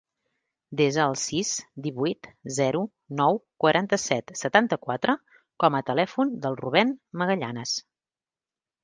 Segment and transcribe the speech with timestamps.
[0.79, 1.49] Desa el sis,
[1.87, 2.81] divuit, zero,
[3.19, 5.15] nou, quaranta-set, setanta-quatre
[5.65, 7.77] com a telèfon del Rubèn Magallanes.